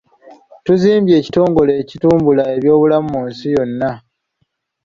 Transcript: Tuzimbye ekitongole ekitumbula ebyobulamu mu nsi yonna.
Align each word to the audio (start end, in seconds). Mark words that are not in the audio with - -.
Tuzimbye 0.65 1.13
ekitongole 1.17 1.71
ekitumbula 1.81 2.43
ebyobulamu 2.55 3.07
mu 3.13 3.21
nsi 3.29 3.47
yonna. 3.55 3.91